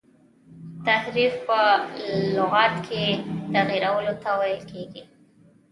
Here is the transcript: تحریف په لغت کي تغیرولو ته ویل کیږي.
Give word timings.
تحریف 0.85 1.33
په 1.47 1.59
لغت 2.35 2.73
کي 2.87 3.05
تغیرولو 3.53 4.13
ته 4.23 4.29
ویل 4.39 4.61
کیږي. 4.71 5.03